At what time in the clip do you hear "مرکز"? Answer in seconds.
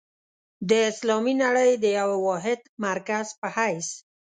2.85-3.25